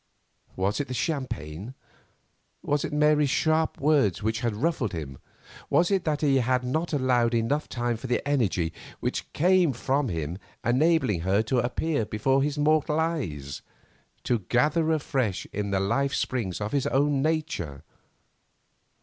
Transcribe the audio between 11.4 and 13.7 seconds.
to appear before his mortal eyes,